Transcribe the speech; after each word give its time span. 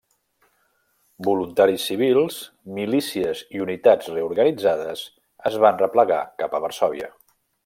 Voluntaris 1.27 1.85
civils, 1.89 2.39
milícies 2.79 3.43
i 3.57 3.63
unitats 3.67 4.11
reorganitzades 4.15 5.05
es 5.53 5.63
van 5.67 5.83
replegar 5.87 6.27
cap 6.43 6.59
a 6.61 6.65
Varsòvia. 6.69 7.17